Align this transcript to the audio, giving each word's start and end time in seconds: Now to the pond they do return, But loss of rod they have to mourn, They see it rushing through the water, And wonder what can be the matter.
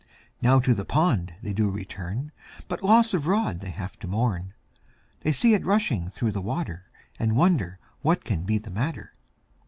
Now 0.41 0.59
to 0.61 0.73
the 0.73 0.83
pond 0.83 1.33
they 1.43 1.53
do 1.53 1.69
return, 1.69 2.31
But 2.67 2.81
loss 2.81 3.13
of 3.13 3.27
rod 3.27 3.59
they 3.59 3.69
have 3.69 3.99
to 3.99 4.07
mourn, 4.07 4.55
They 5.19 5.31
see 5.31 5.53
it 5.53 5.63
rushing 5.63 6.09
through 6.09 6.31
the 6.31 6.41
water, 6.41 6.89
And 7.19 7.35
wonder 7.35 7.77
what 8.01 8.25
can 8.25 8.41
be 8.41 8.57
the 8.57 8.71
matter. 8.71 9.13